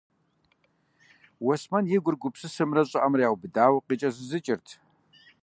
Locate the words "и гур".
1.95-2.15